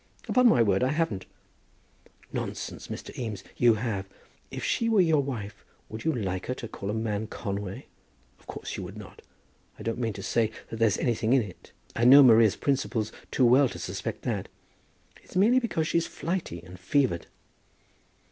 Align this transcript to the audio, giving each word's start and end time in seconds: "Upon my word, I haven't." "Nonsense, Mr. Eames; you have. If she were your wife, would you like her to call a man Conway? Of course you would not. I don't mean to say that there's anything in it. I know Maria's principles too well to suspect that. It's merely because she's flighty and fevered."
"Upon 0.27 0.47
my 0.49 0.63
word, 0.63 0.83
I 0.83 0.93
haven't." 0.93 1.27
"Nonsense, 2.33 2.87
Mr. 2.87 3.15
Eames; 3.19 3.43
you 3.57 3.75
have. 3.75 4.07
If 4.49 4.63
she 4.63 4.89
were 4.89 4.99
your 4.99 5.21
wife, 5.21 5.63
would 5.89 6.05
you 6.05 6.11
like 6.11 6.47
her 6.47 6.55
to 6.55 6.67
call 6.67 6.89
a 6.89 6.93
man 6.95 7.27
Conway? 7.27 7.85
Of 8.39 8.47
course 8.47 8.75
you 8.77 8.81
would 8.81 8.97
not. 8.97 9.21
I 9.77 9.83
don't 9.83 9.99
mean 9.99 10.13
to 10.13 10.23
say 10.23 10.49
that 10.71 10.77
there's 10.77 10.97
anything 10.97 11.33
in 11.33 11.43
it. 11.43 11.71
I 11.95 12.05
know 12.05 12.23
Maria's 12.23 12.55
principles 12.55 13.11
too 13.29 13.45
well 13.45 13.69
to 13.69 13.77
suspect 13.77 14.23
that. 14.23 14.47
It's 15.23 15.35
merely 15.35 15.59
because 15.59 15.87
she's 15.87 16.07
flighty 16.07 16.61
and 16.63 16.79
fevered." 16.79 17.27